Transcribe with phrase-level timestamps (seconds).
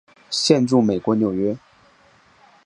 [0.31, 1.55] 现住美国纽约。